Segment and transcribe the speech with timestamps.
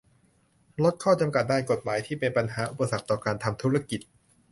[0.83, 4.01] ลดข้อจำกัดด้านกฎหมายที่เป็นปัญหาอุปสรรคต่อการทำธุรกิจ